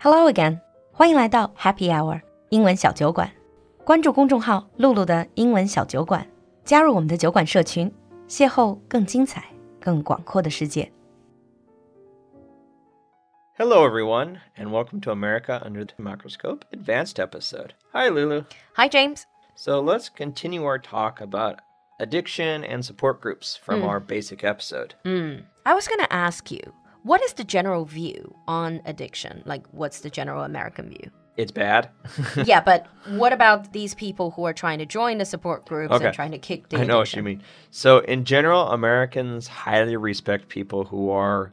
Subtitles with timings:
[0.00, 0.60] Hello again，
[0.92, 3.30] 欢迎来到 Happy Hour 英文小酒馆。
[3.84, 6.26] 关注公众号“露露的英文小酒馆”，
[6.64, 7.92] 加入我们的酒馆社群，
[8.28, 9.44] 邂逅更精彩、
[9.80, 10.92] 更广阔的世界。
[13.58, 17.70] Hello, everyone, and welcome to America Under the Microscope Advanced episode.
[17.92, 18.44] Hi, Lulu.
[18.74, 19.22] Hi James，
[19.54, 21.60] So let's continue our talk about
[21.98, 24.94] addiction and support groups from our basic episode.
[25.64, 29.41] I was gonna ask you, what is the general view on addiction?
[29.45, 31.09] Like, what's the general American view?
[31.37, 31.89] It's bad.
[32.45, 36.05] yeah, but what about these people who are trying to join the support groups Okay.
[36.05, 37.41] and trying to kick the I know what you mean.
[37.71, 41.51] So, in general, Americans highly respect people who are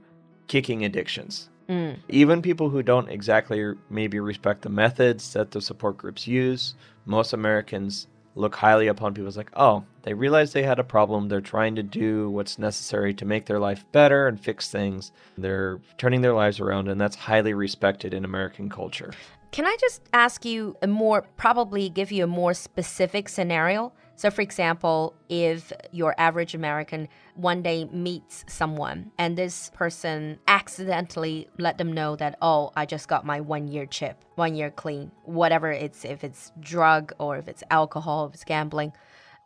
[0.48, 1.48] kicking addictions.
[1.68, 1.98] Mm.
[2.08, 7.32] Even people who don't exactly maybe respect the methods that the support groups use, most
[7.32, 11.28] Americans look highly upon people as like, oh, they realize they had a problem.
[11.28, 15.12] They're trying to do what's necessary to make their life better and fix things.
[15.36, 19.12] They're turning their lives around, and that's highly respected in American culture.
[19.50, 23.92] Can I just ask you a more, probably give you a more specific scenario?
[24.18, 31.48] So, for example, if your average American one day meets someone and this person accidentally
[31.56, 35.12] let them know that, oh, I just got my one year chip, one year clean,
[35.22, 38.92] whatever it's, if it's drug or if it's alcohol, if it's gambling,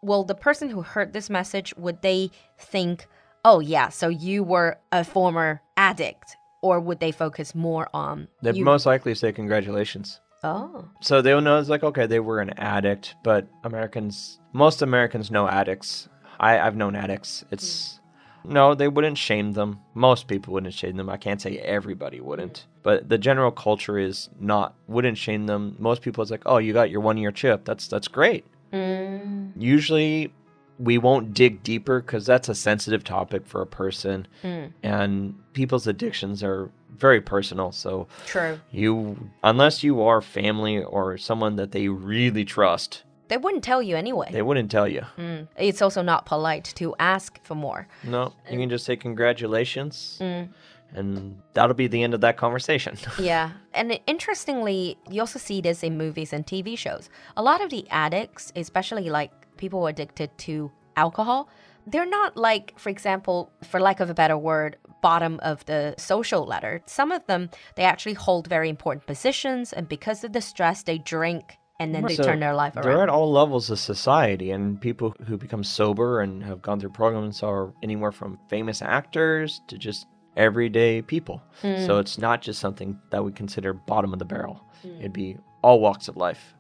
[0.01, 3.07] well, the person who heard this message, would they think,
[3.45, 6.39] oh, yeah, so you were a former addict?
[6.63, 8.65] Or would they focus more on They'd you?
[8.65, 10.23] most likely say congratulations.
[10.45, 10.89] Oh.
[11.01, 15.49] So they'll know it's like, okay, they were an addict, but Americans, most Americans know
[15.49, 16.09] addicts.
[16.41, 17.45] I, I've known addicts.
[17.51, 18.01] It's,
[18.45, 19.81] no, they wouldn't shame them.
[19.95, 21.09] Most people wouldn't shame them.
[21.09, 22.67] I can't say everybody wouldn't.
[22.83, 25.77] But the general culture is not, wouldn't shame them.
[25.79, 27.65] Most people, it's like, oh, you got your one year chip.
[27.65, 28.45] That's, that's great.
[28.73, 30.33] Mm, Usually
[30.79, 34.27] we won't dig deeper because that's a sensitive topic for a person.
[34.43, 37.73] mm, And people's addictions are very personal.
[37.73, 38.59] So true.
[38.71, 43.97] you, unless you are family or someone that they really trust, They wouldn't tell you
[43.97, 44.29] anyway.
[44.33, 45.03] they wouldn't tell you.
[45.17, 45.49] Mm.
[45.57, 47.87] It's also not polite to ask for more.
[48.05, 50.49] No, you can just say congratulations, Mm.
[50.95, 52.97] and that'll be the end of that conversation.
[53.19, 53.53] Yeah.
[53.73, 57.09] And interestingly, you also see this in movies and TV shows.
[57.37, 59.31] A lot of the addicts, especially like
[59.63, 61.49] people addicted to alcohol,
[61.87, 66.45] they're not like, for example, for lack of a better word, bottom of the social
[66.45, 66.83] ladder.
[66.87, 70.99] Some of them, they actually hold very important positions, and because of the stress, they
[70.99, 72.85] drink and then they So turn their life around.
[72.85, 76.91] They're at all levels of society, and people who become sober and have gone through
[76.91, 80.07] programs are anywhere from famous actors to just
[80.37, 81.41] everyday people.
[81.63, 81.87] Mm.
[81.87, 84.61] So it's not just something that we consider bottom of the barrel.
[84.99, 86.55] It'd be all walks of life.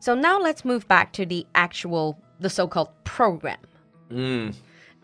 [0.00, 3.58] So now let's move back to the actual, the so called program.
[4.10, 4.54] Mm.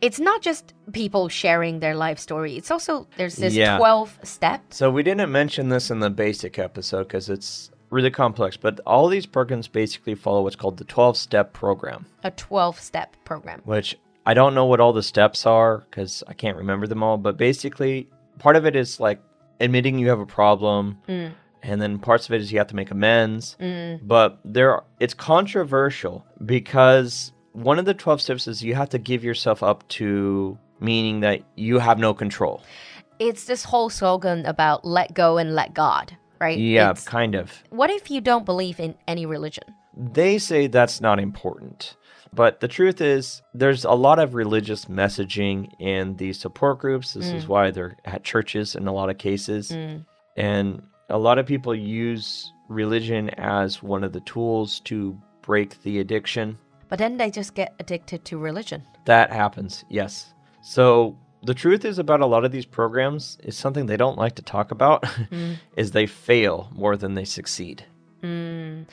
[0.00, 3.78] It's not just people sharing their life story, it's also, there's this Yeah.
[3.78, 4.62] 12 step.
[4.70, 9.08] So we didn't mention this in the basic episode because it's really complex, but all
[9.08, 13.60] these programs basically follow what's called the 12 step program, A 12 step program.
[13.64, 17.16] which I don't know what all the steps are because I can't remember them all,
[17.16, 19.20] but basically part of it is like
[19.58, 20.98] admitting you have a problem.
[21.08, 21.32] Mm.
[21.68, 24.00] And then parts of it is you have to make amends, mm.
[24.02, 29.22] but there it's controversial because one of the 12 steps is you have to give
[29.22, 32.62] yourself up to meaning that you have no control.
[33.18, 36.58] It's this whole slogan about let go and let God, right?
[36.58, 37.62] Yeah, It's- kind of.
[37.68, 39.64] what if you don't believe in any religion?
[39.94, 41.96] They say that's not important.
[42.32, 47.14] But the truth is, there's a lot of religious messaging in these support groups.
[47.14, 47.48] This is mm.
[47.48, 49.70] why they're at churches in a lot of cases.
[49.70, 50.04] Mm.
[50.36, 56.00] And a lot of people use religion as one of the tools to break the
[56.00, 56.58] addiction.
[56.88, 58.82] But then they just get addicted to religion.
[59.06, 60.34] That happens, yes.
[60.62, 64.34] So the truth is about a lot of these programs is something they don't like
[64.36, 65.56] to talk about mm.
[65.76, 67.84] is they fail more than they succeed.
[68.22, 68.86] Mm.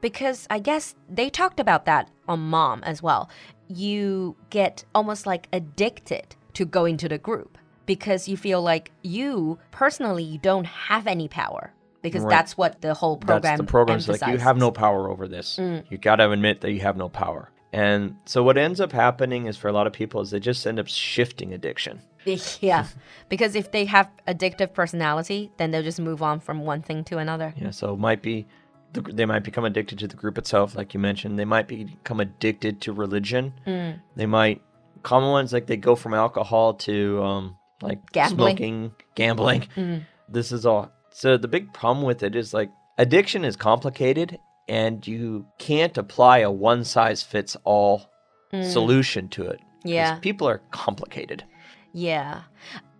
[0.00, 3.28] Because I guess they talked about that on Mom as well.
[3.68, 7.58] You get almost like addicted to going to the group
[7.90, 11.72] because you feel like you personally you don't have any power
[12.02, 12.30] because Right.
[12.30, 15.58] that's what the whole program That's the program's like you have no power over this.
[15.58, 17.50] You got to admit that you have no power.
[17.72, 20.64] And so what ends up happening is for a lot of people is they just
[20.68, 22.00] end up shifting addiction.
[22.60, 22.86] yeah.
[23.28, 27.18] Because if they have addictive personality, then they'll just move on from one thing to
[27.18, 27.52] another.
[27.56, 28.46] Yeah, so it might be
[28.92, 31.40] the, they might become addicted to the group itself, like you mentioned.
[31.40, 33.54] They might become addicted to religion.
[34.14, 34.62] They might
[35.02, 38.56] common ones like they go from alcohol to um, like Gambling.
[38.56, 39.60] smoking, gambling.
[39.76, 40.02] Mm-hmm.
[40.28, 40.92] This is all.
[41.10, 44.38] So the big problem with it is like addiction is complicated,
[44.68, 48.10] and you can't apply a one size fits all
[48.52, 48.64] mm.
[48.64, 49.60] solution to it.
[49.84, 50.18] Yeah.
[50.20, 51.44] people are complicated.
[51.92, 52.42] Yeah.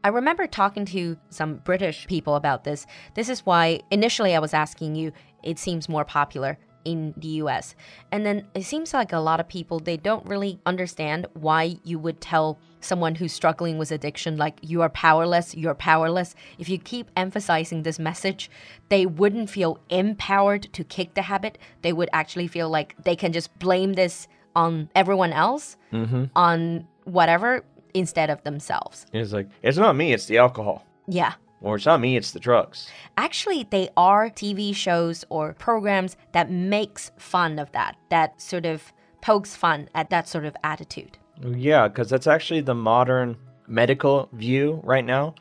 [0.03, 2.87] I remember talking to some British people about this.
[3.15, 5.12] This is why initially I was asking you,
[5.43, 7.75] it seems more popular in the US.
[8.11, 11.99] And then it seems like a lot of people they don't really understand why you
[11.99, 16.35] would tell someone who's struggling with addiction like you are powerless, you're powerless.
[16.59, 18.50] If you keep emphasizing this message,
[18.88, 21.59] they wouldn't feel empowered to kick the habit.
[21.82, 26.25] They would actually feel like they can just blame this on everyone else, mm-hmm.
[26.35, 29.06] on whatever instead of themselves.
[29.12, 30.85] It's like, it's not me, it's the alcohol.
[31.06, 31.35] Yeah.
[31.60, 32.88] Or it's not me, it's the drugs.
[33.16, 38.92] Actually, they are TV shows or programs that makes fun of that, that sort of
[39.20, 41.18] pokes fun at that sort of attitude.
[41.42, 43.36] Yeah, because that's actually the modern
[43.66, 45.34] medical view right now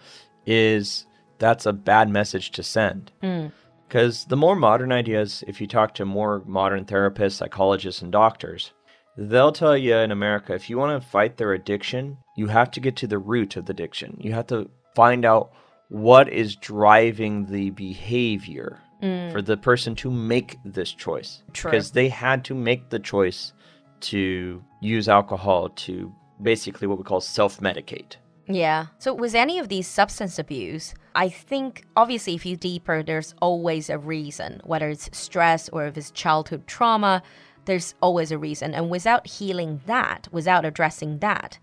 [0.45, 1.05] is
[1.39, 3.11] that's a bad message to send.
[3.21, 3.47] Hmm.
[3.87, 8.71] Because the more modern ideas, if you talk to more modern therapists, psychologists, and doctors,
[9.17, 12.79] they'll tell you in America if you want to fight their addiction, you have to
[12.79, 14.15] get to the root of the addiction.
[14.21, 15.51] You have to find out
[15.89, 19.31] what is driving the behavior mm.
[19.31, 21.43] for the person to make this choice.
[21.51, 23.53] Because they had to make the choice
[24.01, 28.15] to use alcohol to basically what we call self medicate.
[28.47, 28.87] Yeah.
[28.97, 33.89] So, with any of these substance abuse, I think obviously, if you deeper, there's always
[33.89, 37.21] a reason, whether it's stress or if it's childhood trauma,
[37.65, 38.73] there's always a reason.
[38.73, 41.59] And without healing that, without addressing that,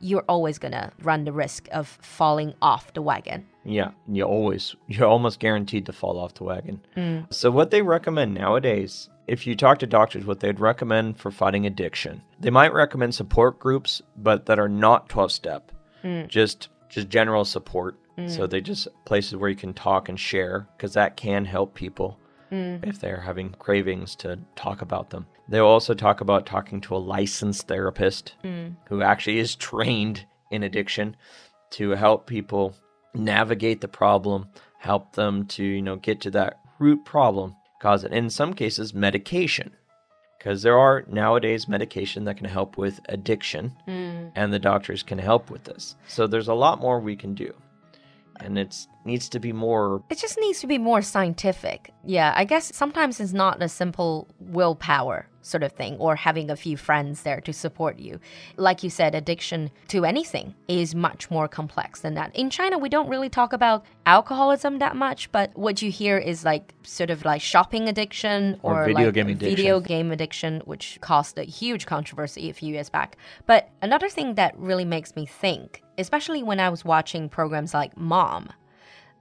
[0.00, 3.46] you're always going to run the risk of falling off the wagon.
[3.64, 6.80] Yeah, you always you're almost guaranteed to fall off the wagon.
[6.96, 7.32] Mm.
[7.32, 11.66] So what they recommend nowadays, if you talk to doctors, what they'd recommend for fighting
[11.66, 15.72] addiction, they might recommend support groups, but that are not twelve step,
[16.02, 16.26] mm.
[16.28, 17.96] just just general support.
[18.26, 18.50] So mm.
[18.50, 22.18] they just places where you can talk and share because that can help people
[22.50, 22.86] Mm.
[22.86, 25.26] if they're having cravings to talk about them.
[25.48, 28.74] They'll also talk about talking to a licensed therapist mm.
[28.88, 31.16] who actually is trained in addiction
[31.70, 32.74] to help people
[33.14, 34.48] navigate the problem,
[34.78, 38.12] help them to, you know, get to that root problem, cause it.
[38.12, 39.72] In some cases, medication.
[40.38, 44.30] Because there are nowadays medication that can help with addiction, mm.
[44.36, 45.96] and the doctors can help with this.
[46.06, 47.52] So there's a lot more we can do.
[48.40, 51.92] And it needs to be more It just needs to be more scientific.
[52.04, 56.56] Yeah, I guess sometimes it's not a simple willpower sort of thing or having a
[56.56, 58.20] few friends there to support you.
[58.56, 62.34] Like you said, addiction to anything is much more complex than that.
[62.36, 66.44] In China, we don't really talk about alcoholism that much, but what you hear is
[66.44, 69.56] like sort of like shopping addiction Or or, video like game addiction.
[69.56, 73.16] video game addiction, which caused a huge controversy a few years back.
[73.46, 77.96] But another thing that really makes me think, especially when I was watching programs like
[77.96, 78.50] Mom,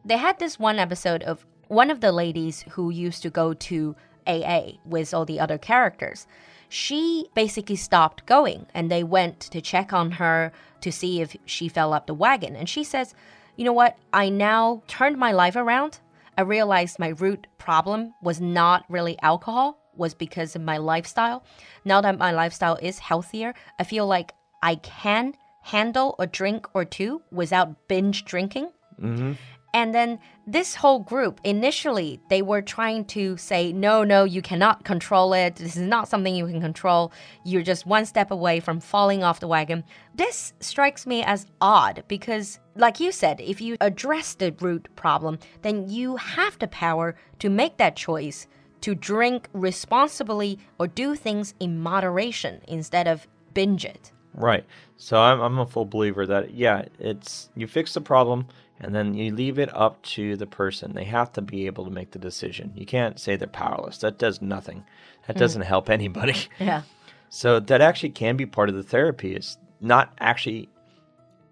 [0.06, 3.96] they had this one episode of one of the ladies who used to go to
[4.28, 6.28] AA with all the other characters.
[6.70, 10.52] She basically stopped going and they went to check on her
[10.82, 12.56] to see if she fell up the wagon.
[12.56, 13.16] And she says,
[13.56, 13.98] You know what?
[14.12, 16.00] I now turned my life around.
[16.38, 21.44] I realized my root problem was not really alcohol, was because of my lifestyle.
[21.84, 25.34] Now that my lifestyle is healthier, I feel like I can
[25.64, 28.70] handle a drink or two without binge drinking.
[29.02, 29.34] Mm-hmm.
[29.78, 34.84] And then this whole group, initially, they were trying to say, no, no, you cannot
[34.84, 35.58] control it.
[35.58, 37.12] This is not something you can control.
[37.46, 39.84] You're just one step away from falling off the wagon.
[40.16, 45.38] This strikes me as odd because, like you said, if you address the root problem,
[45.62, 48.48] then you have the power to make that choice
[48.82, 54.12] to drink responsibly or do things in moderation instead of binge it.
[54.34, 54.66] Right.
[54.98, 58.48] So I'm, I'm a full believer that, yeah, it's you fix the problem
[58.80, 60.94] and then you leave it up to the person.
[60.94, 62.74] They have to be able to make the decision.
[62.76, 64.00] You can't say they're powerless.
[64.00, 64.84] That does nothing.
[65.28, 65.40] That mm-hmm.
[65.40, 66.36] doesn't help anybody.
[66.60, 66.82] Yeah.
[67.30, 69.36] So that actually can be part of the therapy.
[69.36, 70.70] It's not actually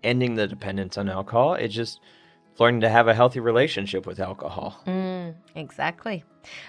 [0.03, 1.55] ending the dependence on alcohol.
[1.55, 1.99] It's just
[2.59, 4.81] learning to have a healthy relationship with alcohol.
[4.87, 6.23] Mm, exactly.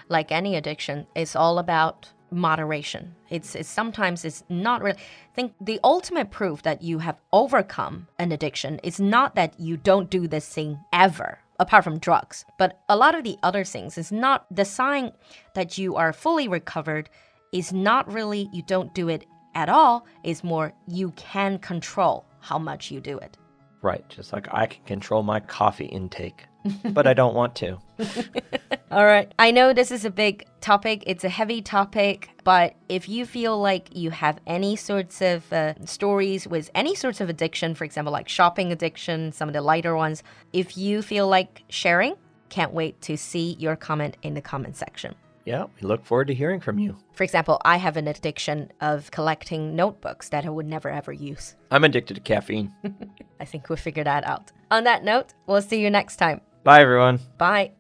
[0.08, 3.14] Like any addiction, it's all about moderation.
[3.30, 8.08] It's, it's sometimes it's not really I think the ultimate proof that you have overcome
[8.18, 12.80] an addiction is not that you don't do this thing ever apart from drugs, but
[12.88, 15.12] a lot of the other things is not the sign
[15.54, 17.08] that you are fully recovered
[17.52, 19.24] is not really you don't do it
[19.54, 23.38] at all, is more you can control how much you do it.
[23.86, 24.04] Right.
[24.08, 26.44] Just like I can control my coffee intake,
[26.86, 27.78] but I don't want to.
[28.90, 29.32] All right.
[29.38, 33.56] I know this is a big topic, it's a heavy topic, but if you feel
[33.60, 38.12] like you have any sorts of uh, stories with any sorts of addiction, for example,
[38.12, 42.16] like shopping addiction, some of the lighter ones, if you feel like sharing,
[42.48, 45.14] can't wait to see your comment in the comment section.
[45.45, 46.97] Yeah, we look forward to hearing from you.
[47.13, 51.55] For example, I have an addiction of collecting notebooks that I would never ever use.
[51.71, 52.71] I'm addicted to caffeine.
[53.39, 54.51] I think we'll figure that out.
[54.69, 56.41] On that note, we'll see you next time.
[56.63, 57.19] Bye, everyone.
[57.39, 57.71] Bye.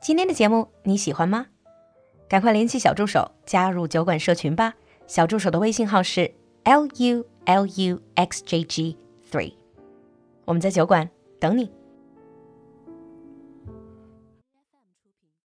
[0.00, 1.46] 今天的节目你喜欢吗？
[2.28, 4.74] 赶快联系小助手加入酒馆社群吧。
[5.06, 6.32] 小助手的微信号是
[6.64, 8.96] l u l u x j g
[9.30, 9.54] three。
[10.46, 11.08] 我们在酒馆
[11.38, 11.70] 等你。